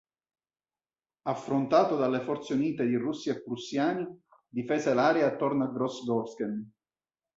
Affrontato 1.27 1.95
dalle 1.95 2.21
forze 2.21 2.55
unite 2.55 2.87
di 2.87 2.95
russi 2.95 3.29
e 3.29 3.43
prussiani, 3.43 4.03
difese 4.49 4.95
l'area 4.95 5.27
attorno 5.27 5.65
a 5.65 5.71
Gross-Gorschen. 5.71 6.71